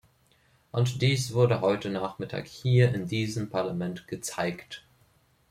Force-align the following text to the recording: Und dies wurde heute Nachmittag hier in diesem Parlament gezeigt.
Und 0.71 1.03
dies 1.03 1.31
wurde 1.35 1.61
heute 1.61 1.91
Nachmittag 1.91 2.47
hier 2.47 2.91
in 2.91 3.05
diesem 3.07 3.51
Parlament 3.51 4.07
gezeigt. 4.07 4.83